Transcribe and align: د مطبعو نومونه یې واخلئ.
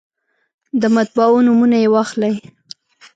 د 0.81 0.83
مطبعو 0.95 1.45
نومونه 1.45 1.77
یې 1.83 1.87
واخلئ. 1.93 2.35